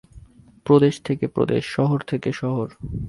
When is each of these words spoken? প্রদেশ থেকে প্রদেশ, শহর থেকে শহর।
প্রদেশ 0.65 0.95
থেকে 1.03 1.25
প্রদেশ, 1.27 1.63
শহর 1.67 1.99
থেকে 2.01 2.29
শহর। 2.33 2.67